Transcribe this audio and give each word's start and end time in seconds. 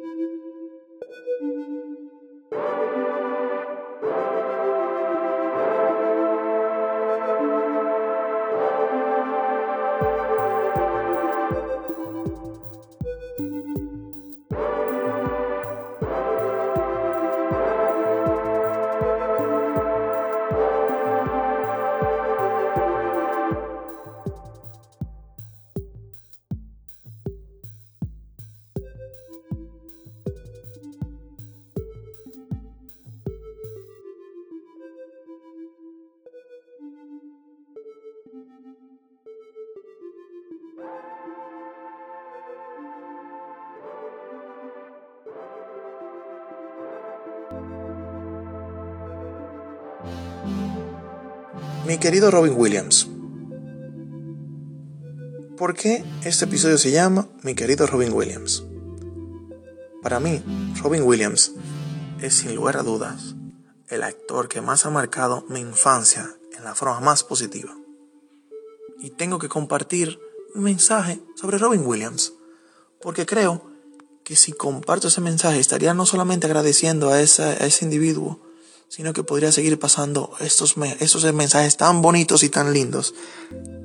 Thank 0.00 0.04
you. 1.40 1.91
Mi 51.92 51.98
querido 51.98 52.30
Robin 52.30 52.54
Williams. 52.56 53.06
¿Por 55.58 55.74
qué 55.74 56.02
este 56.24 56.46
episodio 56.46 56.78
se 56.78 56.90
llama 56.90 57.28
Mi 57.42 57.54
querido 57.54 57.86
Robin 57.86 58.14
Williams? 58.14 58.64
Para 60.02 60.18
mí, 60.18 60.42
Robin 60.82 61.02
Williams 61.02 61.52
es 62.22 62.32
sin 62.32 62.54
lugar 62.54 62.78
a 62.78 62.82
dudas 62.82 63.34
el 63.88 64.04
actor 64.04 64.48
que 64.48 64.62
más 64.62 64.86
ha 64.86 64.90
marcado 64.90 65.44
mi 65.50 65.60
infancia 65.60 66.34
en 66.56 66.64
la 66.64 66.74
forma 66.74 66.98
más 67.00 67.24
positiva. 67.24 67.76
Y 68.98 69.10
tengo 69.10 69.38
que 69.38 69.50
compartir 69.50 70.18
un 70.54 70.62
mensaje 70.62 71.20
sobre 71.36 71.58
Robin 71.58 71.84
Williams, 71.84 72.32
porque 73.02 73.26
creo 73.26 73.70
que 74.24 74.34
si 74.34 74.52
comparto 74.52 75.08
ese 75.08 75.20
mensaje 75.20 75.60
estaría 75.60 75.92
no 75.92 76.06
solamente 76.06 76.46
agradeciendo 76.46 77.10
a, 77.10 77.16
a 77.16 77.20
ese 77.20 77.84
individuo, 77.84 78.40
sino 78.94 79.14
que 79.14 79.24
podría 79.24 79.50
seguir 79.52 79.78
pasando 79.78 80.32
estos, 80.40 80.76
mensajes 80.76 81.78
tan 81.78 82.02
bonitos 82.02 82.42
y 82.42 82.50
tan 82.50 82.74
lindos 82.74 83.14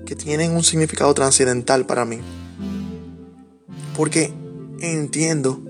que 0.06 0.18
tienen 0.18 0.52
un 0.52 0.66
significado 0.66 1.14
trascendental 1.14 1.86
para 1.86 2.04
mí. 2.04 2.20
Porque 3.96 4.34
entiendo 4.82 5.62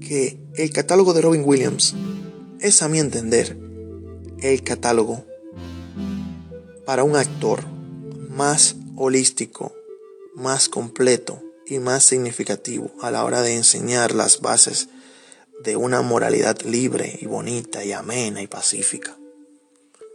que 0.00 0.40
el 0.56 0.72
catálogo 0.72 1.14
de 1.14 1.20
Robin 1.20 1.44
Williams 1.44 1.94
es 2.58 2.82
a 2.82 2.88
mi 2.88 2.98
entender 2.98 3.56
el 4.40 4.64
catálogo 4.64 5.24
para 6.84 7.04
un 7.04 7.14
actor 7.14 7.64
más 8.28 8.74
holístico, 8.96 9.72
más 10.34 10.68
completo 10.68 11.40
y 11.64 11.78
más 11.78 12.02
significativo 12.02 12.90
a 13.02 13.12
la 13.12 13.24
hora 13.24 13.40
de 13.40 13.54
enseñar 13.54 14.12
las 14.12 14.40
bases 14.40 14.88
de 15.62 15.76
una 15.76 16.02
moralidad 16.02 16.60
libre 16.62 17.18
y 17.20 17.26
bonita 17.26 17.84
y 17.84 17.92
amena 17.92 18.42
y 18.42 18.46
pacífica. 18.46 19.16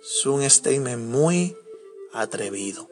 Es 0.01 0.25
un 0.25 0.47
statement 0.49 1.03
muy 1.03 1.55
atrevido. 2.13 2.87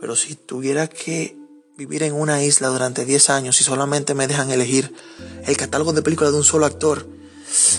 Pero 0.00 0.16
si 0.16 0.34
tuviera 0.34 0.88
que 0.88 1.36
vivir 1.76 2.02
en 2.02 2.14
una 2.14 2.42
isla 2.42 2.68
durante 2.68 3.04
10 3.04 3.30
años 3.30 3.60
y 3.60 3.64
solamente 3.64 4.14
me 4.14 4.26
dejan 4.26 4.50
elegir 4.50 4.92
el 5.46 5.56
catálogo 5.56 5.92
de 5.92 6.02
películas 6.02 6.32
de 6.32 6.38
un 6.38 6.44
solo 6.44 6.66
actor, 6.66 7.06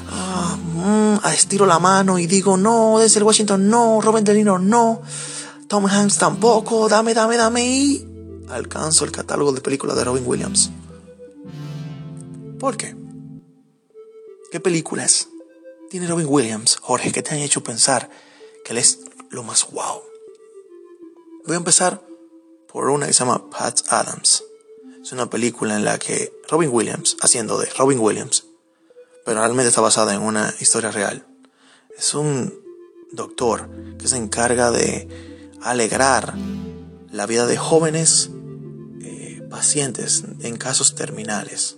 ah, 0.10 0.58
mm, 0.58 1.28
estiro 1.34 1.66
la 1.66 1.80
mano 1.80 2.20
y 2.20 2.28
digo, 2.28 2.58
no, 2.58 3.02
el 3.02 3.24
Washington, 3.24 3.70
no, 3.70 4.02
Robert 4.02 4.26
De 4.26 4.44
no, 4.44 5.02
Tom 5.68 5.86
Hanks 5.86 6.18
tampoco, 6.18 6.90
dame, 6.90 7.14
dame, 7.14 7.38
dame 7.38 7.66
y 7.66 8.08
alcanzo 8.50 9.06
el 9.06 9.12
catálogo 9.12 9.52
de 9.54 9.62
películas 9.62 9.96
de 9.96 10.04
Robin 10.04 10.24
Williams. 10.26 10.70
¿Por 12.60 12.78
qué? 12.78 13.01
¿Qué 14.52 14.60
películas 14.60 15.30
tiene 15.90 16.08
Robin 16.08 16.28
Williams, 16.28 16.76
Jorge, 16.82 17.14
que 17.14 17.24
te 17.24 17.34
han 17.34 17.40
hecho 17.40 17.64
pensar 17.64 18.10
que 18.66 18.74
él 18.74 18.80
es 18.80 19.00
lo 19.30 19.44
más 19.44 19.72
wow? 19.72 20.02
Voy 21.46 21.54
a 21.54 21.58
empezar 21.58 22.06
por 22.68 22.90
una 22.90 23.08
que 23.08 23.14
se 23.14 23.20
llama 23.20 23.50
Pat 23.50 23.80
Adams. 23.88 24.44
Es 25.02 25.14
una 25.14 25.30
película 25.30 25.78
en 25.78 25.86
la 25.86 25.98
que 25.98 26.34
Robin 26.50 26.70
Williams, 26.70 27.16
haciendo 27.22 27.58
de 27.60 27.70
Robin 27.78 27.98
Williams, 28.00 28.44
pero 29.26 29.40
realmente 29.40 29.70
está 29.70 29.80
basada 29.80 30.14
en 30.14 30.22
una 30.22 30.54
historia 30.60 30.92
real. 30.92 31.26
Es 31.98 32.14
un 32.14 32.54
doctor 33.14 33.70
que 33.98 34.10
se 34.10 34.18
encarga 34.18 34.70
de 34.70 35.08
alegrar 35.62 36.36
la 37.10 37.26
vida 37.26 37.48
de 37.48 37.56
jóvenes 37.56 38.32
eh, 39.02 39.48
pacientes 39.50 40.26
en 40.42 40.58
casos 40.58 40.94
terminales. 40.94 41.78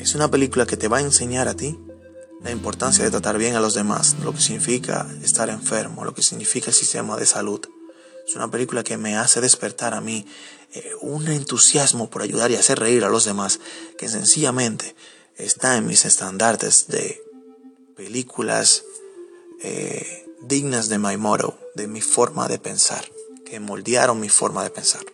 Es 0.00 0.14
una 0.14 0.30
película 0.30 0.64
que 0.64 0.78
te 0.78 0.88
va 0.88 0.96
a 0.96 1.02
enseñar 1.02 1.46
a 1.46 1.54
ti 1.54 1.78
la 2.42 2.50
importancia 2.50 3.04
de 3.04 3.10
tratar 3.10 3.36
bien 3.36 3.54
a 3.54 3.60
los 3.60 3.74
demás, 3.74 4.16
lo 4.24 4.32
que 4.32 4.40
significa 4.40 5.06
estar 5.22 5.50
enfermo, 5.50 6.06
lo 6.06 6.14
que 6.14 6.22
significa 6.22 6.68
el 6.68 6.74
sistema 6.74 7.18
de 7.18 7.26
salud. 7.26 7.60
Es 8.26 8.34
una 8.34 8.50
película 8.50 8.82
que 8.82 8.96
me 8.96 9.18
hace 9.18 9.42
despertar 9.42 9.92
a 9.92 10.00
mí 10.00 10.26
eh, 10.72 10.92
un 11.02 11.28
entusiasmo 11.28 12.08
por 12.08 12.22
ayudar 12.22 12.50
y 12.50 12.56
hacer 12.56 12.78
reír 12.78 13.04
a 13.04 13.10
los 13.10 13.26
demás, 13.26 13.60
que 13.98 14.08
sencillamente 14.08 14.96
está 15.36 15.76
en 15.76 15.86
mis 15.86 16.06
estandartes 16.06 16.86
de 16.88 17.22
películas 17.94 18.84
eh, 19.62 20.26
dignas 20.40 20.88
de 20.88 20.98
my 20.98 21.18
motto, 21.18 21.58
de 21.74 21.88
mi 21.88 22.00
forma 22.00 22.48
de 22.48 22.58
pensar, 22.58 23.04
que 23.44 23.60
moldearon 23.60 24.18
mi 24.18 24.30
forma 24.30 24.64
de 24.64 24.70
pensar. 24.70 25.04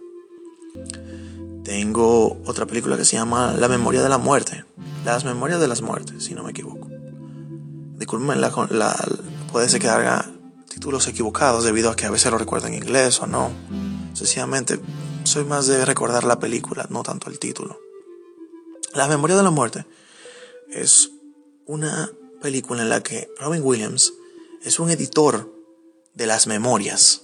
Tengo 1.67 2.41
otra 2.47 2.65
película 2.65 2.97
que 2.97 3.05
se 3.05 3.17
llama 3.17 3.53
La 3.59 3.67
memoria 3.67 4.01
de 4.01 4.09
la 4.09 4.19
muerte. 4.19 4.65
Las 5.05 5.25
memorias 5.25 5.59
de 5.59 5.67
las 5.67 5.83
muertes, 5.83 6.23
si 6.23 6.33
no 6.33 6.45
me 6.45 6.53
equivoco. 6.53 6.89
Disculpen, 7.99 8.41
la, 8.41 8.97
puede 9.51 9.69
ser 9.69 9.81
que 9.81 9.89
haga 9.89 10.31
títulos 10.69 11.09
equivocados 11.09 11.65
debido 11.65 11.91
a 11.91 11.97
que 11.97 12.07
a 12.07 12.11
veces 12.13 12.31
lo 12.31 12.39
recuerdo 12.39 12.69
en 12.69 12.75
inglés 12.75 13.21
o 13.21 13.27
no. 13.27 13.51
Sencillamente, 14.15 14.79
soy 15.25 15.43
más 15.43 15.67
de 15.67 15.85
recordar 15.85 16.23
la 16.23 16.39
película, 16.39 16.87
no 16.89 17.03
tanto 17.03 17.31
el 17.31 17.41
título. 17.41 17.81
La 18.95 19.09
memoria 19.09 19.37
de 19.37 19.43
la 19.43 19.51
muerte 19.51 19.87
es 20.71 21.11
una 21.67 22.13
película 22.41 22.83
en 22.83 22.91
la 22.91 23.03
que 23.03 23.29
Robin 23.41 23.63
Williams 23.65 24.13
es 24.63 24.79
un 24.79 24.89
editor 24.89 25.53
de 26.15 26.27
las 26.27 26.47
memorias 26.47 27.23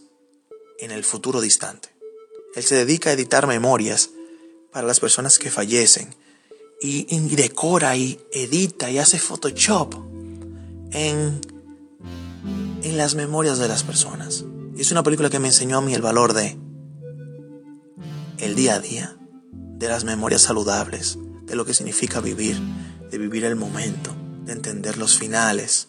en 0.80 0.90
el 0.90 1.04
futuro 1.04 1.40
distante. 1.40 1.94
Él 2.56 2.64
se 2.64 2.74
dedica 2.74 3.10
a 3.10 3.12
editar 3.12 3.46
memorias 3.46 4.10
para 4.72 4.86
las 4.86 5.00
personas 5.00 5.38
que 5.38 5.50
fallecen 5.50 6.14
y, 6.80 7.04
decora 7.36 7.96
y 7.96 8.18
edita 8.32 8.90
y 8.90 8.98
hace 8.98 9.18
Photoshop 9.18 9.94
en, 10.90 11.40
en 12.82 12.96
las 12.96 13.14
memorias 13.14 13.58
de 13.58 13.68
las 13.68 13.84
personas. 13.84 14.44
Es 14.76 14.90
una 14.90 15.02
película 15.02 15.30
que 15.30 15.38
me 15.38 15.48
enseñó 15.48 15.78
a 15.78 15.80
mí 15.82 15.94
el 15.94 16.02
valor 16.02 16.32
de 16.32 16.56
el 18.38 18.56
día 18.56 18.74
a 18.74 18.80
día, 18.80 19.16
de 19.52 19.88
las 19.88 20.02
memorias 20.02 20.42
saludables, 20.42 21.18
de 21.44 21.54
lo 21.54 21.64
que 21.64 21.74
significa 21.74 22.20
vivir, 22.20 22.58
de 23.10 23.18
vivir 23.18 23.44
el 23.44 23.54
momento, 23.54 24.12
de 24.44 24.52
entender 24.52 24.96
los 24.96 25.16
finales, 25.16 25.88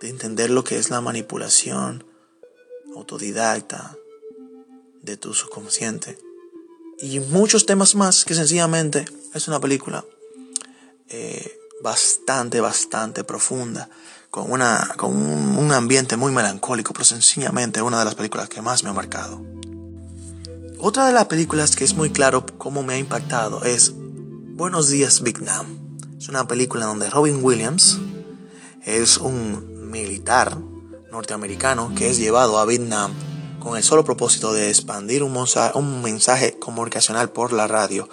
de 0.00 0.08
entender 0.08 0.48
lo 0.48 0.64
que 0.64 0.78
es 0.78 0.88
la 0.88 1.02
manipulación 1.02 2.04
autodidacta 2.96 3.98
de 5.02 5.18
tu 5.18 5.34
subconsciente 5.34 6.16
y 7.00 7.20
muchos 7.20 7.66
temas 7.66 7.94
más 7.94 8.24
que 8.24 8.34
sencillamente 8.34 9.04
es 9.34 9.48
una 9.48 9.60
película 9.60 10.04
eh, 11.08 11.58
bastante, 11.82 12.60
bastante 12.60 13.24
profunda, 13.24 13.88
con, 14.30 14.50
una, 14.50 14.94
con 14.96 15.14
un, 15.14 15.72
ambiente 15.72 16.16
muy 16.16 16.32
melancólico, 16.32 16.92
pero 16.92 17.04
sencillamente 17.04 17.82
una 17.82 17.98
de 17.98 18.04
las 18.04 18.14
películas 18.14 18.48
que 18.48 18.62
más 18.62 18.82
me 18.82 18.90
ha 18.90 18.94
marcado. 18.94 19.40
Otra 20.78 21.06
de 21.06 21.12
las 21.12 21.26
películas 21.26 21.76
que 21.76 21.84
es 21.84 21.94
muy 21.94 22.10
claro 22.10 22.44
cómo 22.58 22.82
me 22.82 22.94
ha 22.94 22.98
impactado 22.98 23.64
es 23.64 23.92
Buenos 23.94 24.88
días 24.88 25.22
Vietnam. 25.22 25.98
Es 26.18 26.28
una 26.28 26.46
película 26.46 26.86
donde 26.86 27.10
Robin 27.10 27.40
Williams 27.42 27.98
es 28.84 29.18
un 29.18 29.90
militar 29.90 30.56
norteamericano 31.10 31.92
que 31.94 32.08
es 32.08 32.18
llevado 32.18 32.58
a 32.58 32.64
Vietnam 32.64 33.12
con 33.64 33.78
el 33.78 33.82
solo 33.82 34.04
propósito 34.04 34.52
de 34.52 34.68
expandir 34.68 35.22
un, 35.22 35.34
un 35.74 36.02
mensaje 36.02 36.58
comunicacional 36.58 37.30
por 37.30 37.52
la 37.52 37.66
radio 37.66 38.08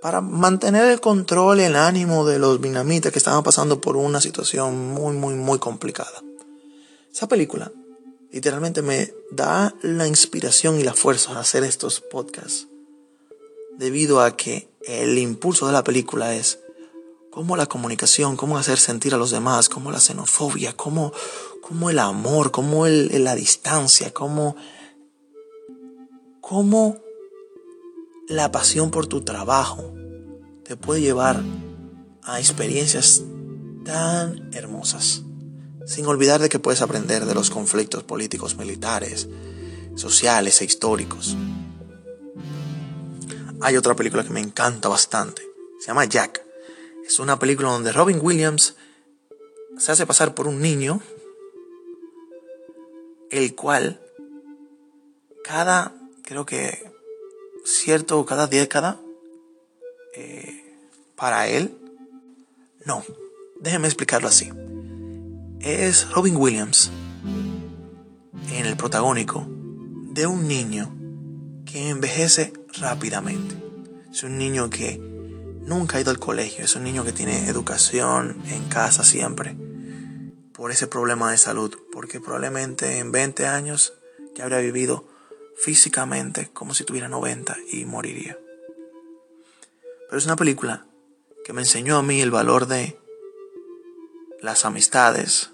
para 0.00 0.20
mantener 0.20 0.86
el 0.86 1.00
control 1.00 1.60
y 1.60 1.64
el 1.64 1.76
ánimo 1.76 2.24
de 2.24 2.38
los 2.38 2.60
vietnamitas 2.60 3.12
que 3.12 3.18
estaban 3.18 3.42
pasando 3.42 3.80
por 3.80 3.96
una 3.96 4.20
situación 4.20 4.94
muy, 4.94 5.14
muy, 5.14 5.34
muy 5.34 5.58
complicada. 5.58 6.22
Esa 7.12 7.26
película 7.26 7.72
literalmente 8.30 8.80
me 8.80 9.12
da 9.30 9.74
la 9.82 10.06
inspiración 10.06 10.80
y 10.80 10.84
la 10.84 10.94
fuerza 10.94 11.32
a 11.32 11.40
hacer 11.40 11.64
estos 11.64 12.00
podcasts, 12.00 12.68
debido 13.76 14.20
a 14.20 14.36
que 14.36 14.68
el 14.86 15.18
impulso 15.18 15.66
de 15.66 15.72
la 15.72 15.84
película 15.84 16.34
es 16.34 16.60
cómo 17.30 17.56
la 17.56 17.66
comunicación, 17.66 18.36
cómo 18.36 18.56
hacer 18.56 18.78
sentir 18.78 19.14
a 19.14 19.18
los 19.18 19.32
demás, 19.32 19.68
cómo 19.68 19.90
la 19.90 20.00
xenofobia, 20.00 20.76
cómo, 20.76 21.12
cómo 21.60 21.90
el 21.90 21.98
amor, 21.98 22.50
cómo 22.50 22.86
el, 22.86 23.24
la 23.24 23.34
distancia, 23.34 24.12
cómo, 24.12 24.56
cómo 26.42 26.98
la 28.28 28.52
pasión 28.52 28.90
por 28.90 29.06
tu 29.06 29.22
trabajo 29.22 29.94
te 30.64 30.76
puede 30.76 31.00
llevar 31.00 31.40
a 32.22 32.38
experiencias 32.38 33.22
tan 33.84 34.50
hermosas, 34.52 35.22
sin 35.86 36.04
olvidar 36.04 36.40
de 36.40 36.48
que 36.48 36.58
puedes 36.58 36.82
aprender 36.82 37.24
de 37.24 37.34
los 37.34 37.48
conflictos 37.48 38.02
políticos, 38.02 38.56
militares, 38.56 39.28
sociales 39.94 40.60
e 40.60 40.64
históricos. 40.66 41.36
Hay 43.60 43.76
otra 43.76 43.94
película 43.94 44.24
que 44.24 44.30
me 44.30 44.40
encanta 44.40 44.88
bastante, 44.88 45.42
se 45.80 45.86
llama 45.86 46.04
Jack. 46.04 46.44
Es 47.06 47.18
una 47.18 47.38
película 47.38 47.70
donde 47.70 47.92
Robin 47.92 48.18
Williams 48.20 48.74
se 49.78 49.92
hace 49.92 50.06
pasar 50.06 50.34
por 50.34 50.48
un 50.48 50.60
niño, 50.60 51.00
el 53.30 53.54
cual 53.54 54.00
cada, 55.44 56.01
creo 56.22 56.46
que 56.46 56.90
cierto, 57.64 58.24
cada 58.26 58.46
década, 58.46 59.00
eh, 60.14 60.76
para 61.16 61.48
él, 61.48 61.76
no, 62.84 63.04
déjeme 63.60 63.88
explicarlo 63.88 64.28
así. 64.28 64.50
Es 65.60 66.10
Robin 66.10 66.36
Williams 66.36 66.90
en 68.52 68.66
el 68.66 68.76
protagónico 68.76 69.46
de 70.12 70.26
un 70.26 70.48
niño 70.48 70.94
que 71.64 71.88
envejece 71.88 72.52
rápidamente. 72.80 73.54
Es 74.10 74.24
un 74.24 74.36
niño 74.36 74.68
que 74.68 74.98
nunca 74.98 75.96
ha 75.96 76.00
ido 76.00 76.10
al 76.10 76.18
colegio, 76.18 76.64
es 76.64 76.74
un 76.74 76.82
niño 76.82 77.04
que 77.04 77.12
tiene 77.12 77.48
educación 77.48 78.42
en 78.48 78.64
casa 78.68 79.04
siempre 79.04 79.56
por 80.52 80.70
ese 80.70 80.86
problema 80.86 81.30
de 81.30 81.38
salud, 81.38 81.76
porque 81.90 82.20
probablemente 82.20 82.98
en 82.98 83.10
20 83.10 83.46
años 83.46 83.94
ya 84.36 84.44
habría 84.44 84.60
vivido 84.60 85.11
físicamente 85.56 86.50
como 86.52 86.74
si 86.74 86.84
tuviera 86.84 87.08
90 87.08 87.56
y 87.72 87.84
moriría. 87.84 88.38
Pero 90.08 90.18
es 90.18 90.24
una 90.26 90.36
película 90.36 90.86
que 91.44 91.52
me 91.52 91.62
enseñó 91.62 91.96
a 91.96 92.02
mí 92.02 92.20
el 92.20 92.30
valor 92.30 92.66
de 92.66 92.98
las 94.40 94.64
amistades, 94.64 95.50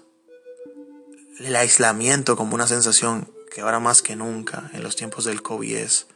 el 1.39 1.55
aislamiento 1.55 2.35
como 2.35 2.55
una 2.55 2.67
sensación 2.67 3.31
que 3.49 3.61
ahora 3.61 3.79
más 3.79 4.01
que 4.01 4.15
nunca 4.15 4.69
en 4.73 4.83
los 4.83 4.95
tiempos 4.95 5.25
del 5.25 5.41
COVID 5.41 5.75
es 5.75 6.07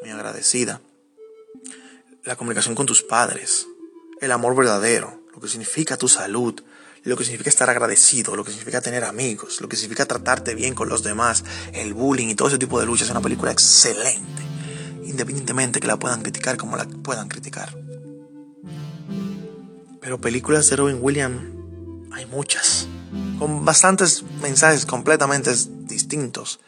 muy 0.00 0.10
agradecida. 0.10 0.80
La 2.24 2.36
comunicación 2.36 2.74
con 2.74 2.86
tus 2.86 3.02
padres, 3.02 3.66
el 4.20 4.32
amor 4.32 4.54
verdadero, 4.54 5.22
lo 5.32 5.40
que 5.40 5.48
significa 5.48 5.96
tu 5.96 6.08
salud, 6.08 6.60
lo 7.04 7.16
que 7.16 7.24
significa 7.24 7.50
estar 7.50 7.70
agradecido, 7.70 8.36
lo 8.36 8.44
que 8.44 8.50
significa 8.50 8.80
tener 8.80 9.04
amigos, 9.04 9.60
lo 9.60 9.68
que 9.68 9.76
significa 9.76 10.06
tratarte 10.06 10.54
bien 10.54 10.74
con 10.74 10.88
los 10.88 11.02
demás, 11.02 11.44
el 11.72 11.94
bullying 11.94 12.28
y 12.28 12.34
todo 12.34 12.48
ese 12.48 12.58
tipo 12.58 12.80
de 12.80 12.86
luchas. 12.86 13.06
Es 13.06 13.10
una 13.10 13.20
película 13.20 13.50
excelente, 13.50 14.42
independientemente 15.04 15.80
que 15.80 15.86
la 15.86 15.98
puedan 15.98 16.22
criticar 16.22 16.56
como 16.56 16.76
la 16.76 16.86
puedan 16.86 17.28
criticar. 17.28 17.76
Pero 20.00 20.20
películas 20.20 20.68
de 20.70 20.76
Robin 20.76 20.98
Williams 21.00 21.42
hay 22.12 22.26
muchas, 22.26 22.88
con 23.38 23.64
bastantes 23.64 24.22
mensajes 24.40 24.86
completamente 24.86 25.52
distintos. 25.80 26.60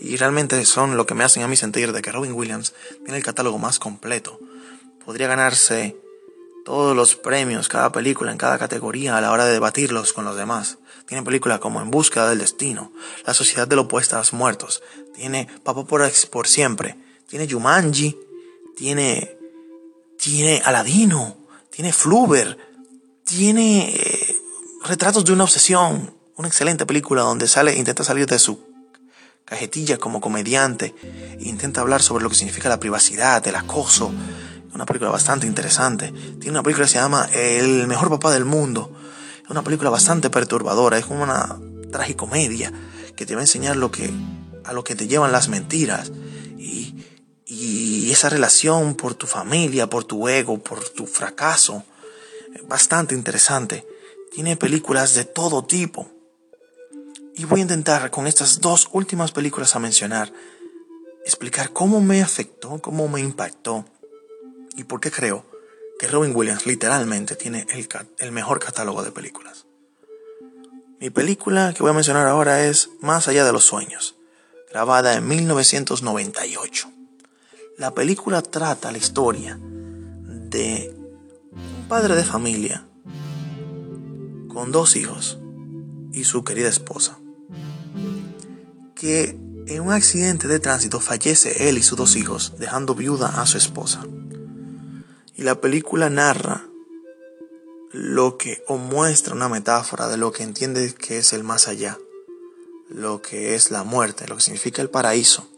Y 0.00 0.16
realmente 0.16 0.64
son 0.64 0.96
lo 0.96 1.06
que 1.06 1.14
me 1.14 1.24
hacen 1.24 1.42
a 1.42 1.48
mí 1.48 1.56
sentir 1.56 1.92
de 1.92 2.02
que 2.02 2.10
Robin 2.12 2.32
Williams 2.32 2.74
tiene 3.04 3.16
el 3.16 3.24
catálogo 3.24 3.58
más 3.58 3.78
completo. 3.78 4.40
Podría 5.04 5.28
ganarse 5.28 5.96
todos 6.64 6.96
los 6.96 7.14
premios, 7.14 7.68
cada 7.68 7.92
película 7.92 8.32
en 8.32 8.38
cada 8.38 8.58
categoría 8.58 9.16
a 9.16 9.20
la 9.20 9.30
hora 9.30 9.44
de 9.44 9.52
debatirlos 9.52 10.12
con 10.12 10.24
los 10.24 10.36
demás. 10.36 10.78
Tiene 11.06 11.22
películas 11.22 11.58
como 11.58 11.82
En 11.82 11.90
búsqueda 11.90 12.28
del 12.28 12.38
destino, 12.38 12.92
La 13.26 13.34
sociedad 13.34 13.68
de 13.68 13.76
los 13.76 13.86
puestos 13.86 14.32
muertos, 14.32 14.82
tiene 15.14 15.48
Papá 15.62 15.84
por, 15.84 16.10
por 16.30 16.48
siempre, 16.48 16.96
tiene 17.28 17.50
Jumanji, 17.50 18.18
tiene 18.76 19.38
tiene 20.16 20.62
Aladino, 20.64 21.36
tiene 21.70 21.92
Fluber, 21.92 22.56
tiene 23.24 23.94
eh, 23.94 24.36
Retratos 24.84 25.24
de 25.24 25.32
una 25.32 25.44
obsesión, 25.44 26.14
una 26.36 26.48
excelente 26.48 26.86
película 26.86 27.22
donde 27.22 27.48
sale 27.48 27.76
intenta 27.76 28.04
salir 28.04 28.26
de 28.26 28.38
su 28.38 28.58
cajetilla 29.44 29.98
como 29.98 30.20
comediante 30.20 30.94
intenta 31.40 31.80
hablar 31.80 32.02
sobre 32.02 32.22
lo 32.22 32.30
que 32.30 32.36
significa 32.36 32.68
la 32.68 32.80
privacidad, 32.80 33.46
el 33.46 33.56
acoso, 33.56 34.12
una 34.74 34.86
película 34.86 35.10
bastante 35.10 35.46
interesante. 35.46 36.12
Tiene 36.12 36.50
una 36.50 36.62
película 36.62 36.86
que 36.86 36.92
se 36.92 36.98
llama 36.98 37.28
El 37.32 37.86
mejor 37.86 38.10
papá 38.10 38.32
del 38.32 38.44
mundo. 38.44 38.92
Es 39.42 39.50
una 39.50 39.62
película 39.62 39.90
bastante 39.90 40.30
perturbadora, 40.30 40.98
es 40.98 41.06
como 41.06 41.22
una 41.22 41.58
tragicomedia 41.92 42.72
que 43.14 43.24
te 43.24 43.34
va 43.34 43.40
a 43.40 43.44
enseñar 43.44 43.76
lo 43.76 43.90
que, 43.90 44.12
a 44.64 44.72
lo 44.72 44.82
que 44.82 44.96
te 44.96 45.06
llevan 45.06 45.30
las 45.30 45.48
mentiras 45.48 46.10
y, 46.58 46.96
y 47.46 48.10
esa 48.10 48.28
relación 48.28 48.96
por 48.96 49.14
tu 49.14 49.26
familia, 49.26 49.88
por 49.88 50.04
tu 50.04 50.28
ego, 50.28 50.58
por 50.58 50.88
tu 50.88 51.06
fracaso. 51.06 51.84
Bastante 52.68 53.14
interesante. 53.14 53.86
Tiene 54.32 54.56
películas 54.56 55.14
de 55.14 55.24
todo 55.24 55.64
tipo. 55.64 56.10
Y 57.36 57.44
voy 57.44 57.60
a 57.60 57.62
intentar 57.62 58.10
con 58.10 58.26
estas 58.26 58.60
dos 58.60 58.88
últimas 58.92 59.30
películas 59.30 59.76
a 59.76 59.78
mencionar 59.78 60.32
explicar 61.24 61.72
cómo 61.72 62.00
me 62.00 62.22
afectó, 62.22 62.80
cómo 62.80 63.08
me 63.08 63.20
impactó 63.20 63.84
y 64.76 64.84
por 64.84 65.00
qué 65.00 65.10
creo 65.10 65.46
que 65.98 66.08
Robin 66.08 66.34
Williams 66.34 66.66
literalmente 66.66 67.36
tiene 67.36 67.66
el, 67.70 67.88
el 68.18 68.32
mejor 68.32 68.58
catálogo 68.58 69.02
de 69.02 69.12
películas. 69.12 69.66
Mi 71.00 71.10
película 71.10 71.72
que 71.74 71.82
voy 71.82 71.90
a 71.90 71.94
mencionar 71.94 72.26
ahora 72.26 72.64
es 72.64 72.90
Más 73.00 73.28
allá 73.28 73.44
de 73.44 73.52
los 73.52 73.64
sueños, 73.64 74.16
grabada 74.70 75.14
en 75.14 75.28
1998. 75.28 76.90
La 77.76 77.92
película 77.92 78.42
trata 78.42 78.92
la 78.92 78.98
historia 78.98 79.58
de 79.60 80.94
un 81.52 81.88
padre 81.88 82.14
de 82.14 82.24
familia 82.24 82.86
con 84.48 84.70
dos 84.70 84.96
hijos 84.96 85.38
y 86.12 86.24
su 86.24 86.44
querida 86.44 86.68
esposa, 86.68 87.18
que 88.94 89.36
en 89.66 89.80
un 89.80 89.92
accidente 89.92 90.46
de 90.46 90.60
tránsito 90.60 91.00
fallece 91.00 91.68
él 91.68 91.78
y 91.78 91.82
sus 91.82 91.98
dos 91.98 92.16
hijos, 92.16 92.54
dejando 92.58 92.94
viuda 92.94 93.42
a 93.42 93.46
su 93.46 93.58
esposa. 93.58 94.06
Y 95.36 95.42
la 95.42 95.60
película 95.60 96.10
narra 96.10 96.64
lo 97.90 98.38
que 98.38 98.62
o 98.66 98.76
muestra 98.76 99.34
una 99.34 99.48
metáfora 99.48 100.08
de 100.08 100.16
lo 100.16 100.32
que 100.32 100.42
entiende 100.42 100.94
que 100.94 101.18
es 101.18 101.32
el 101.32 101.44
más 101.44 101.68
allá, 101.68 101.98
lo 102.88 103.22
que 103.22 103.54
es 103.54 103.70
la 103.70 103.84
muerte, 103.84 104.26
lo 104.28 104.36
que 104.36 104.42
significa 104.42 104.82
el 104.82 104.90
paraíso. 104.90 105.48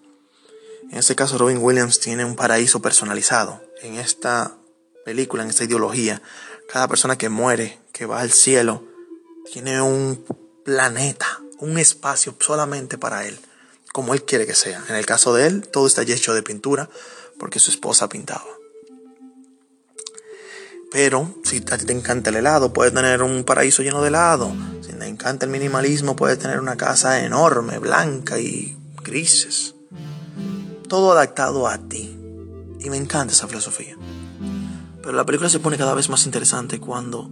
En 0.91 0.99
este 0.99 1.17
caso 1.17 1.39
Robin 1.39 1.59
Williams 1.59 2.01
tiene 2.01 2.25
un 2.25 2.37
paraíso 2.37 2.81
personalizado. 2.81 3.63
En 3.83 3.97
esta 3.97 4.57
película, 5.05 5.43
en 5.43 5.51
esta 5.51 5.65
ideología, 5.65 6.23
cada 6.69 6.89
persona 6.89 7.19
que 7.19 7.29
muere, 7.29 7.79
que 7.93 8.07
va 8.07 8.21
al 8.21 8.33
cielo, 8.33 8.85
tiene 9.53 9.81
un 9.81 10.25
planeta, 10.65 11.41
un 11.59 11.79
espacio 11.79 12.35
solamente 12.39 12.99
para 12.99 13.27
él, 13.27 13.39
como 13.93 14.15
él 14.15 14.25
quiere 14.25 14.47
que 14.47 14.55
sea. 14.55 14.85
En 14.89 14.95
el 14.95 15.07
caso 15.07 15.35
de 15.35 15.47
él, 15.47 15.69
todo 15.69 15.87
está 15.87 16.03
hecho 16.03 16.35
de 16.35 16.43
pintura 16.43 16.89
porque 17.39 17.59
su 17.59 17.71
esposa 17.71 18.09
pintaba. 18.09 18.56
Pero 20.97 21.29
si 21.45 21.59
a 21.59 21.77
ti 21.77 21.85
te 21.85 21.93
encanta 21.93 22.31
el 22.31 22.37
helado, 22.37 22.73
puedes 22.73 22.95
tener 22.95 23.21
un 23.21 23.45
paraíso 23.45 23.83
lleno 23.83 24.01
de 24.01 24.09
helado. 24.09 24.51
Si 24.81 24.95
te 24.95 25.07
encanta 25.07 25.45
el 25.45 25.53
minimalismo, 25.53 26.17
puedes 26.17 26.39
tener 26.39 26.59
una 26.59 26.79
casa 26.79 27.23
enorme, 27.23 27.79
blanca 27.79 28.39
y 28.39 28.79
grises. 29.05 29.75
Todo 30.89 31.13
adaptado 31.13 31.69
a 31.69 31.77
ti. 31.77 32.19
Y 32.81 32.89
me 32.89 32.97
encanta 32.97 33.35
esa 33.35 33.47
filosofía. 33.47 33.95
Pero 35.03 35.13
la 35.13 35.27
película 35.27 35.51
se 35.51 35.61
pone 35.61 35.77
cada 35.77 35.93
vez 35.93 36.09
más 36.09 36.25
interesante 36.25 36.81
cuando 36.81 37.31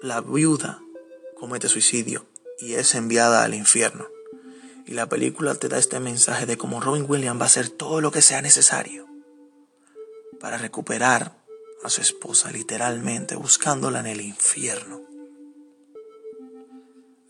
la 0.00 0.20
viuda 0.20 0.80
comete 1.36 1.68
suicidio 1.68 2.26
y 2.60 2.74
es 2.74 2.94
enviada 2.94 3.42
al 3.42 3.54
infierno. 3.54 4.06
Y 4.86 4.92
la 4.92 5.08
película 5.08 5.56
te 5.56 5.68
da 5.68 5.78
este 5.78 5.98
mensaje 5.98 6.46
de 6.46 6.56
cómo 6.56 6.80
Robin 6.80 7.06
Williams 7.08 7.40
va 7.40 7.46
a 7.46 7.48
hacer 7.48 7.70
todo 7.70 8.00
lo 8.00 8.12
que 8.12 8.22
sea 8.22 8.40
necesario 8.40 9.04
para 10.38 10.58
recuperar 10.58 11.35
a 11.86 11.90
su 11.90 12.00
esposa 12.00 12.50
literalmente 12.50 13.36
buscándola 13.36 14.00
en 14.00 14.06
el 14.06 14.20
infierno. 14.20 15.00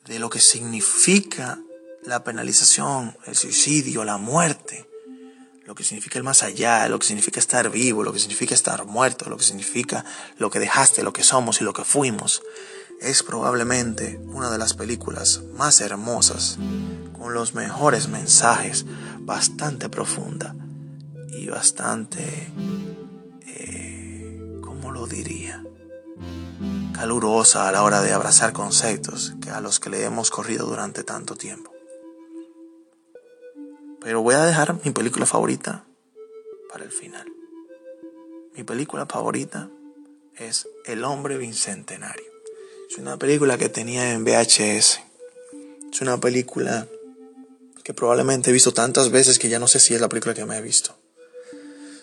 De 0.07 0.19
lo 0.19 0.31
que 0.31 0.41
significa 0.41 1.59
la 2.03 2.25
penalización, 2.25 3.17
el 3.27 3.37
suicidio, 3.37 4.05
la 4.05 4.17
muerte, 4.17 4.89
lo 5.65 5.75
que 5.75 5.85
significa 5.85 6.19
el 6.19 6.25
más 6.25 6.43
allá, 6.43 6.89
lo 6.89 6.99
que 6.99 7.07
significa 7.07 7.41
estar 7.41 7.71
vivo, 7.71 8.03
lo 8.03 8.13
que 8.13 8.19
significa 8.19 8.55
estar 8.55 8.85
muerto, 8.87 9.29
lo 9.29 9.37
que 9.37 9.45
significa 9.45 10.05
lo 10.39 10.51
que 10.51 10.61
dejaste, 10.61 11.03
lo 11.03 11.13
que 11.13 11.25
somos 11.25 11.61
y 11.61 11.65
lo 11.65 11.73
que 11.73 11.85
fuimos, 11.85 12.43
es 13.01 13.23
probablemente 13.23 14.19
una 14.27 14.51
de 14.51 14.59
las 14.59 14.75
películas 14.75 15.43
más 15.53 15.81
hermosas, 15.81 16.57
con 17.19 17.35
los 17.35 17.55
mejores 17.55 18.09
mensajes, 18.09 18.87
bastante 19.19 19.89
profunda 19.91 20.55
y 21.37 21.49
bastante... 21.49 22.53
Eh, 23.47 23.86
lo 24.97 25.07
diría? 25.07 25.63
Calurosa 26.95 27.69
a 27.69 27.73
la 27.73 27.83
hora 27.83 28.01
de 28.01 28.13
abrazar 28.13 28.55
conceptos 28.55 29.35
a 29.53 29.61
los 29.61 29.79
que 29.79 29.91
le 29.91 30.03
hemos 30.05 30.31
corrido 30.31 30.67
durante 30.67 31.05
tanto 31.05 31.35
tiempo. 31.35 31.71
Pero 34.01 34.23
voy 34.23 34.35
a 34.35 34.45
dejar 34.45 34.81
mi 34.85 34.93
película 34.93 35.27
favorita 35.27 35.85
para 36.73 36.85
el 36.85 36.91
final. 36.91 37.31
Mi 38.55 38.65
película 38.65 39.05
favorita 39.05 39.69
es 40.35 40.67
El 40.87 41.05
hombre 41.05 41.37
bicentenario. 41.37 42.33
Es 42.89 42.97
una 42.97 43.19
película 43.19 43.59
que 43.59 43.69
tenía 43.69 44.13
en 44.13 44.25
VHS. 44.25 45.01
Es 45.93 46.01
una 46.01 46.19
película 46.19 46.89
que 47.85 47.93
probablemente 47.93 48.49
he 48.49 48.53
visto 48.55 48.73
tantas 48.73 49.11
veces 49.11 49.39
que 49.39 49.51
ya 49.51 49.59
no 49.59 49.69
sé 49.69 49.79
si 49.79 49.95
es 49.95 50.01
la 50.01 50.09
película 50.09 50.33
que 50.33 50.47
me 50.47 50.57
he 50.57 50.63
visto. 50.63 50.97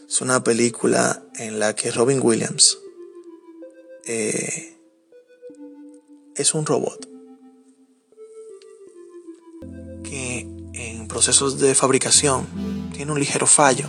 Es 0.07 0.21
una 0.21 0.43
película 0.43 1.23
en 1.38 1.59
la 1.59 1.73
que 1.73 1.89
Robin 1.89 2.19
Williams 2.21 2.77
eh, 4.05 4.77
es 6.36 6.53
un 6.53 6.65
robot 6.65 7.07
que 10.03 10.48
en 10.74 11.07
procesos 11.07 11.60
de 11.60 11.75
fabricación 11.75 12.48
tiene 12.93 13.12
un 13.12 13.19
ligero 13.19 13.48
fallo 13.48 13.88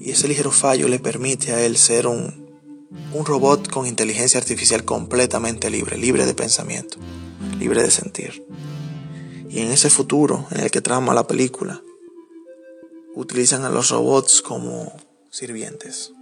y 0.00 0.10
ese 0.10 0.28
ligero 0.28 0.50
fallo 0.50 0.88
le 0.88 0.98
permite 0.98 1.52
a 1.52 1.64
él 1.64 1.76
ser 1.76 2.06
un, 2.06 2.46
un 3.12 3.26
robot 3.26 3.68
con 3.68 3.86
inteligencia 3.86 4.38
artificial 4.38 4.84
completamente 4.84 5.70
libre, 5.70 5.98
libre 5.98 6.26
de 6.26 6.34
pensamiento, 6.34 6.98
libre 7.58 7.82
de 7.82 7.90
sentir. 7.90 8.46
Y 9.48 9.60
en 9.60 9.72
ese 9.72 9.90
futuro 9.90 10.46
en 10.50 10.60
el 10.60 10.70
que 10.70 10.80
trama 10.80 11.14
la 11.14 11.26
película, 11.26 11.82
utilizan 13.16 13.64
a 13.64 13.70
los 13.70 13.90
robots 13.90 14.42
como 14.42 14.92
sirvientes. 15.30 16.12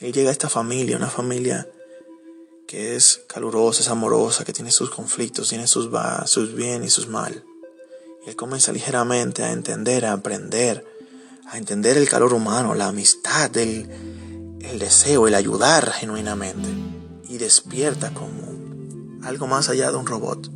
Él 0.00 0.12
llega 0.12 0.30
a 0.30 0.32
esta 0.32 0.48
familia, 0.48 0.96
una 0.96 1.08
familia 1.08 1.68
que 2.66 2.96
es 2.96 3.22
calurosa, 3.28 3.82
es 3.82 3.88
amorosa, 3.88 4.44
que 4.44 4.52
tiene 4.52 4.70
sus 4.70 4.90
conflictos, 4.90 5.48
tiene 5.48 5.66
sus, 5.66 5.90
sus 6.26 6.54
bien 6.54 6.84
y 6.84 6.90
sus 6.90 7.08
mal. 7.08 7.44
Él 8.26 8.36
comienza 8.36 8.72
ligeramente 8.72 9.42
a 9.42 9.52
entender, 9.52 10.06
a 10.06 10.12
aprender, 10.12 10.84
a 11.46 11.58
entender 11.58 11.98
el 11.98 12.08
calor 12.08 12.32
humano, 12.32 12.74
la 12.74 12.88
amistad, 12.88 13.54
el, 13.56 13.88
el 14.60 14.78
deseo, 14.78 15.28
el 15.28 15.34
ayudar 15.34 15.92
genuinamente. 15.92 16.68
Y 17.28 17.38
despierta 17.38 18.14
como 18.14 18.54
algo 19.24 19.46
más 19.46 19.68
allá 19.68 19.90
de 19.90 19.96
un 19.96 20.06
robot. 20.06 20.50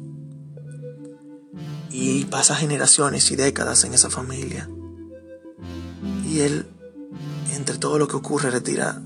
Y 1.91 2.25
pasa 2.27 2.55
generaciones 2.55 3.31
y 3.31 3.37
décadas 3.37 3.85
en 3.85 3.95
esa 3.95 4.11
familia. 4.11 4.69
Y 6.27 6.41
él, 6.41 6.67
entre 7.55 7.79
todo 7.79 7.99
lo 7.99 8.09
que 8.09 8.17
ocurre, 8.17 8.50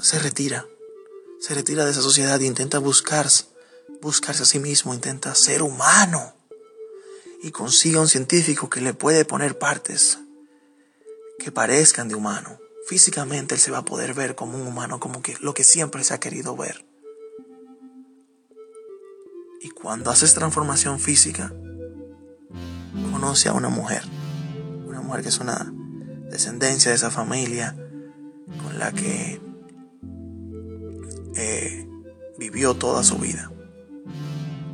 se 0.00 0.18
retira. 0.18 0.66
Se 1.42 1.54
retira 1.54 1.84
de 1.84 1.90
esa 1.90 2.02
sociedad 2.02 2.40
e 2.40 2.46
intenta 2.46 2.78
buscarse, 2.78 3.46
buscarse 4.00 4.44
a 4.44 4.46
sí 4.46 4.60
mismo, 4.60 4.94
intenta 4.94 5.34
ser 5.34 5.62
humano. 5.62 6.36
Y 7.42 7.50
consigue 7.50 7.98
un 7.98 8.06
científico 8.06 8.70
que 8.70 8.80
le 8.80 8.94
puede 8.94 9.24
poner 9.24 9.58
partes 9.58 10.20
que 11.40 11.50
parezcan 11.50 12.06
de 12.06 12.14
humano. 12.14 12.60
Físicamente 12.86 13.56
él 13.56 13.60
se 13.60 13.72
va 13.72 13.78
a 13.78 13.84
poder 13.84 14.14
ver 14.14 14.36
como 14.36 14.56
un 14.56 14.68
humano, 14.68 15.00
como 15.00 15.20
que 15.20 15.36
lo 15.40 15.52
que 15.52 15.64
siempre 15.64 16.04
se 16.04 16.14
ha 16.14 16.20
querido 16.20 16.56
ver. 16.56 16.86
Y 19.60 19.70
cuando 19.70 20.12
haces 20.12 20.34
transformación 20.34 21.00
física, 21.00 21.52
conoce 23.10 23.48
a 23.48 23.54
una 23.54 23.68
mujer. 23.68 24.04
Una 24.86 25.00
mujer 25.00 25.22
que 25.22 25.30
es 25.30 25.40
una 25.40 25.74
descendencia 26.30 26.92
de 26.92 26.96
esa 26.98 27.10
familia 27.10 27.74
con 28.62 28.78
la 28.78 28.92
que 28.92 29.40
eh, 31.36 31.88
vivió 32.38 32.74
toda 32.74 33.02
su 33.02 33.18
vida. 33.18 33.50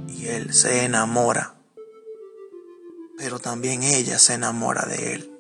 Y 0.09 0.27
él 0.27 0.53
se 0.53 0.85
enamora, 0.85 1.61
pero 3.17 3.39
también 3.39 3.83
ella 3.83 4.19
se 4.19 4.35
enamora 4.35 4.87
de 4.87 5.15
él, 5.15 5.39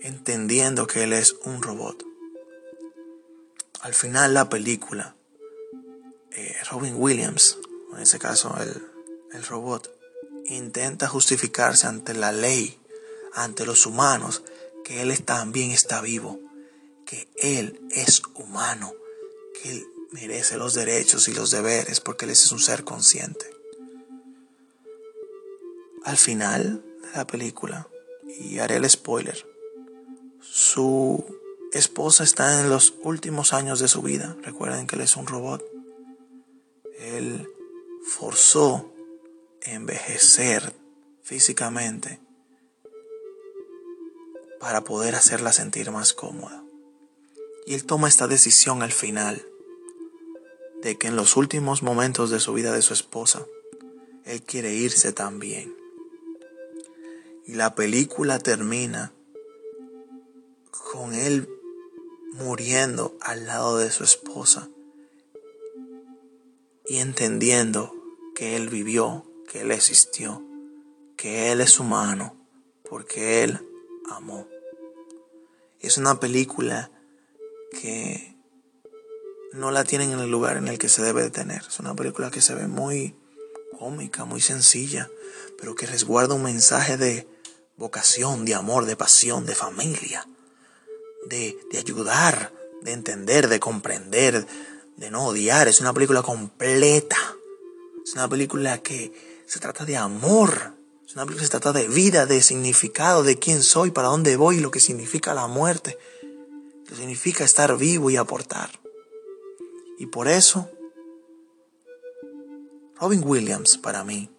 entendiendo 0.00 0.86
que 0.86 1.04
él 1.04 1.12
es 1.12 1.36
un 1.44 1.62
robot. 1.62 2.04
Al 3.80 3.94
final 3.94 4.34
la 4.34 4.48
película, 4.48 5.16
eh, 6.32 6.56
Robin 6.70 6.94
Williams, 6.96 7.58
en 7.94 8.02
ese 8.02 8.18
caso 8.18 8.56
el, 8.60 8.82
el 9.32 9.42
robot, 9.44 9.96
intenta 10.46 11.08
justificarse 11.08 11.86
ante 11.86 12.14
la 12.14 12.32
ley, 12.32 12.78
ante 13.34 13.66
los 13.66 13.86
humanos, 13.86 14.42
que 14.84 15.02
Él 15.02 15.22
también 15.24 15.70
está 15.70 16.00
vivo, 16.00 16.40
que 17.04 17.28
Él 17.36 17.80
es 17.90 18.22
humano, 18.34 18.92
que 19.62 19.70
Él 19.70 19.86
merece 20.12 20.56
los 20.56 20.74
derechos 20.74 21.28
y 21.28 21.34
los 21.34 21.50
deberes 21.50 22.00
porque 22.00 22.24
Él 22.24 22.32
es 22.32 22.50
un 22.52 22.58
ser 22.58 22.84
consciente. 22.84 23.50
Al 26.04 26.16
final 26.16 26.84
de 27.02 27.16
la 27.16 27.26
película, 27.26 27.88
y 28.38 28.58
haré 28.58 28.76
el 28.76 28.88
spoiler, 28.88 29.46
su 30.40 31.24
esposa 31.72 32.24
está 32.24 32.60
en 32.60 32.70
los 32.70 32.94
últimos 33.02 33.52
años 33.52 33.80
de 33.80 33.88
su 33.88 34.02
vida. 34.02 34.36
Recuerden 34.42 34.86
que 34.86 34.96
Él 34.96 35.02
es 35.02 35.16
un 35.16 35.26
robot. 35.26 35.64
Él 36.98 37.48
forzó 38.04 38.92
envejecer 39.62 40.74
físicamente 41.22 42.20
para 44.60 44.82
poder 44.84 45.14
hacerla 45.14 45.52
sentir 45.52 45.90
más 45.90 46.12
cómoda. 46.12 46.65
Y 47.66 47.74
él 47.74 47.84
toma 47.84 48.08
esta 48.08 48.28
decisión 48.28 48.82
al 48.82 48.92
final 48.92 49.44
de 50.82 50.96
que 50.96 51.08
en 51.08 51.16
los 51.16 51.36
últimos 51.36 51.82
momentos 51.82 52.30
de 52.30 52.38
su 52.38 52.52
vida 52.52 52.72
de 52.72 52.80
su 52.80 52.94
esposa, 52.94 53.44
él 54.24 54.40
quiere 54.42 54.72
irse 54.72 55.12
también. 55.12 55.74
Y 57.44 57.54
la 57.54 57.74
película 57.74 58.38
termina 58.38 59.12
con 60.92 61.14
él 61.14 61.48
muriendo 62.34 63.16
al 63.20 63.46
lado 63.46 63.78
de 63.78 63.90
su 63.90 64.04
esposa 64.04 64.68
y 66.86 66.98
entendiendo 66.98 67.92
que 68.34 68.56
él 68.56 68.68
vivió, 68.68 69.24
que 69.48 69.62
él 69.62 69.72
existió, 69.72 70.44
que 71.16 71.50
él 71.50 71.60
es 71.60 71.80
humano, 71.80 72.36
porque 72.88 73.42
él 73.42 73.58
amó. 74.10 74.46
Es 75.80 75.98
una 75.98 76.20
película 76.20 76.90
que 77.80 78.36
no 79.52 79.70
la 79.70 79.84
tienen 79.84 80.12
en 80.12 80.20
el 80.20 80.30
lugar 80.30 80.56
en 80.56 80.68
el 80.68 80.78
que 80.78 80.88
se 80.88 81.02
debe 81.02 81.22
de 81.22 81.30
tener. 81.30 81.62
Es 81.66 81.78
una 81.78 81.94
película 81.94 82.30
que 82.30 82.40
se 82.40 82.54
ve 82.54 82.66
muy 82.66 83.14
cómica, 83.78 84.24
muy 84.24 84.40
sencilla, 84.40 85.10
pero 85.58 85.74
que 85.74 85.86
resguarda 85.86 86.34
un 86.34 86.42
mensaje 86.42 86.96
de 86.96 87.28
vocación, 87.76 88.44
de 88.44 88.54
amor, 88.54 88.86
de 88.86 88.96
pasión, 88.96 89.46
de 89.46 89.54
familia, 89.54 90.26
de, 91.26 91.58
de 91.70 91.78
ayudar, 91.78 92.52
de 92.82 92.92
entender, 92.92 93.48
de 93.48 93.60
comprender, 93.60 94.46
de 94.96 95.10
no 95.10 95.26
odiar. 95.26 95.68
Es 95.68 95.80
una 95.80 95.92
película 95.92 96.22
completa. 96.22 97.18
Es 98.04 98.14
una 98.14 98.28
película 98.28 98.78
que 98.78 99.12
se 99.46 99.60
trata 99.60 99.84
de 99.84 99.96
amor, 99.96 100.74
es 101.06 101.14
una 101.14 101.24
película 101.24 101.40
que 101.40 101.46
se 101.46 101.58
trata 101.58 101.72
de 101.72 101.88
vida, 101.88 102.26
de 102.26 102.42
significado, 102.42 103.22
de 103.22 103.38
quién 103.38 103.62
soy, 103.62 103.90
para 103.90 104.08
dónde 104.08 104.36
voy, 104.36 104.60
lo 104.60 104.70
que 104.70 104.80
significa 104.80 105.34
la 105.34 105.46
muerte, 105.46 105.98
que 106.86 106.94
significa 106.94 107.44
estar 107.44 107.76
vivo 107.76 108.10
y 108.10 108.16
aportar. 108.16 108.70
Y 109.98 110.06
por 110.06 110.28
eso, 110.28 110.70
Robin 112.98 113.22
Williams 113.24 113.78
para 113.78 114.04
mí 114.04 114.30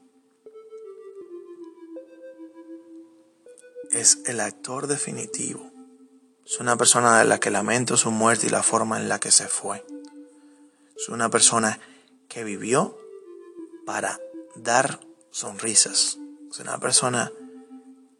es 3.92 4.20
el 4.26 4.40
actor 4.40 4.88
definitivo. 4.88 5.72
Es 6.46 6.60
una 6.60 6.78
persona 6.78 7.20
de 7.20 7.26
la 7.26 7.40
que 7.40 7.52
lamento 7.52 7.98
su 7.98 8.12
muerte 8.12 8.48
y 8.48 8.50
la 8.50 8.64
forma 8.64 8.98
en 8.98 9.10
la 9.10 9.20
que 9.20 9.32
se 9.32 9.48
fue. 9.48 9.86
Es 10.96 11.10
una 11.10 11.30
persona 11.30 11.80
que 12.28 12.44
vivió 12.44 12.98
para 13.86 14.20
dar 14.56 15.00
sonrisas, 15.32 16.18
es 16.50 16.60
una 16.60 16.80
persona 16.80 17.32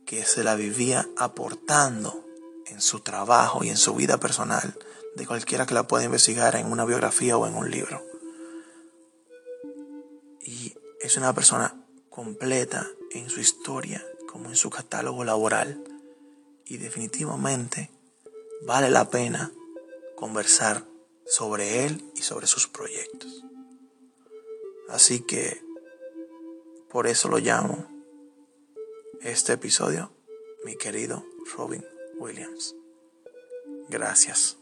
que 0.06 0.24
se 0.24 0.44
la 0.44 0.56
vivía 0.56 1.08
aportando 1.18 2.27
en 2.70 2.82
su 2.82 3.00
trabajo 3.00 3.64
y 3.64 3.70
en 3.70 3.78
su 3.78 3.96
vida 3.96 4.18
personal, 4.18 4.78
de 5.16 5.26
cualquiera 5.26 5.66
que 5.66 5.74
la 5.74 5.88
pueda 5.88 6.06
investigar 6.06 6.56
en 6.56 6.72
una 6.72 6.86
biografía 6.86 7.38
o 7.38 7.48
en 7.48 7.56
un 7.56 7.72
libro. 7.72 8.04
Y 10.42 10.76
es 11.02 11.18
una 11.18 11.34
persona 11.34 11.84
completa 12.10 12.88
en 13.12 13.30
su 13.30 13.40
historia 13.40 14.06
como 14.28 14.50
en 14.50 14.56
su 14.56 14.70
catálogo 14.70 15.24
laboral. 15.24 15.84
Y 16.66 16.78
definitivamente 16.78 17.90
vale 18.66 18.90
la 18.90 19.10
pena 19.10 19.52
conversar 20.16 20.84
sobre 21.26 21.86
él 21.86 22.04
y 22.16 22.22
sobre 22.22 22.48
sus 22.48 22.68
proyectos. 22.68 23.44
Así 24.90 25.22
que 25.22 25.62
por 26.90 27.08
eso 27.08 27.28
lo 27.28 27.40
llamo 27.40 27.88
este 29.22 29.54
episodio, 29.54 30.12
mi 30.64 30.76
querido 30.76 31.26
Robin 31.56 31.84
Williams. 32.20 32.76
Gracias. 33.90 34.58